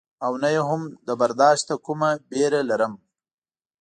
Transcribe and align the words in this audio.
او 0.25 0.33
نه 0.41 0.49
یې 0.55 0.61
هم 0.69 0.81
له 1.07 1.13
برداشته 1.21 1.73
کومه 1.85 2.09
وېره 2.31 2.61
لرم. 2.69 2.93